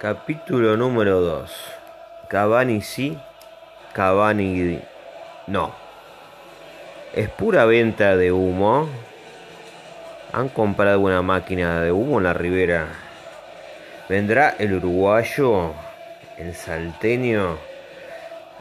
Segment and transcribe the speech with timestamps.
[0.00, 1.50] Capítulo número 2.
[2.28, 3.18] Cavani sí,
[3.92, 4.78] Cavani
[5.48, 5.74] no.
[7.12, 8.88] ¿Es pura venta de humo?
[10.32, 12.86] ¿Han comprado una máquina de humo en la ribera?
[14.08, 15.72] ¿Vendrá el uruguayo,
[16.36, 17.58] el salteño,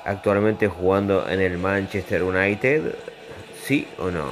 [0.05, 2.95] actualmente jugando en el Manchester United?
[3.61, 4.31] ¿Sí o no?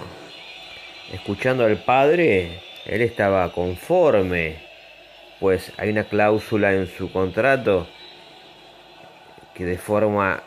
[1.14, 4.66] Escuchando al padre, él estaba conforme
[5.39, 7.88] pues hay una cláusula en su contrato
[9.54, 10.42] que de forma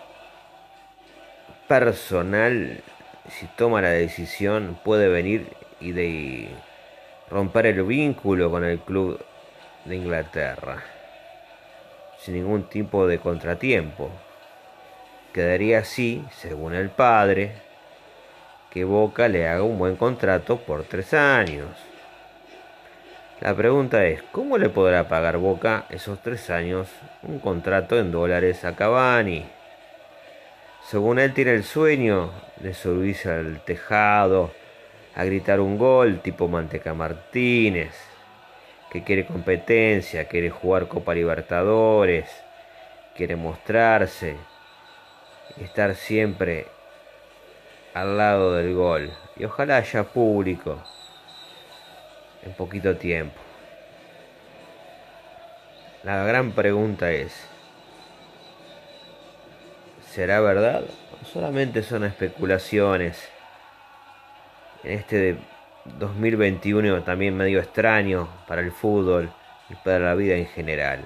[1.66, 2.82] personal,
[3.28, 5.46] si toma la decisión, puede venir
[5.80, 6.48] y de
[7.30, 9.22] romper el vínculo con el club
[9.84, 10.82] de Inglaterra,
[12.18, 14.10] sin ningún tipo de contratiempo.
[15.32, 17.52] Quedaría así, según el padre,
[18.70, 21.68] que Boca le haga un buen contrato por tres años.
[23.40, 26.88] La pregunta es, ¿cómo le podrá pagar Boca esos tres años
[27.22, 29.46] un contrato en dólares a Cavani?
[30.84, 34.50] Según él tiene el sueño de subirse al tejado,
[35.14, 37.94] a gritar un gol tipo Manteca Martínez,
[38.90, 42.28] que quiere competencia, quiere jugar Copa Libertadores,
[43.14, 44.34] quiere mostrarse,
[45.60, 46.66] estar siempre
[47.94, 49.12] al lado del gol.
[49.36, 50.82] Y ojalá haya público
[52.48, 53.36] en poquito tiempo.
[56.02, 57.34] La gran pregunta es,
[60.10, 60.84] ¿será verdad?
[61.20, 63.28] ¿O solamente son especulaciones?
[64.84, 65.36] En este
[65.98, 69.30] 2021 también medio extraño para el fútbol
[69.68, 71.04] y para la vida en general.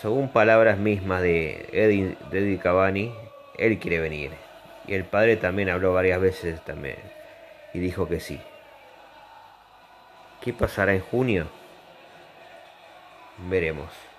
[0.00, 3.12] Según palabras mismas de Eddie, de Eddie Cavani,
[3.58, 4.30] él quiere venir.
[4.86, 6.96] Y el padre también habló varias veces también
[7.72, 8.40] y dijo que sí.
[10.40, 11.46] ¿Qué pasará en junio?
[13.48, 14.09] Veremos.